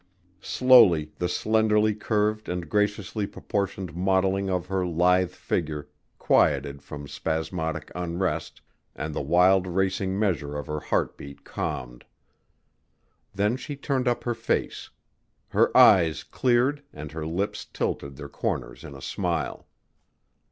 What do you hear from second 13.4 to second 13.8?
she